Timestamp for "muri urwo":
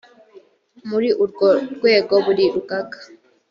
0.89-1.49